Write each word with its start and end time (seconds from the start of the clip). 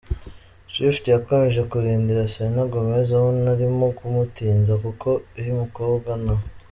Swift 0.71 1.03
yakomeje 1.15 1.61
kurindira 1.71 2.29
Selena 2.33 2.63
Gomez 2.71 3.09
abona 3.17 3.47
arimo 3.55 3.85
kumutinza 3.97 4.73
kuko 4.83 5.09
uyu 5.39 5.53
mukobwa 5.61 6.11
na. 6.25 6.35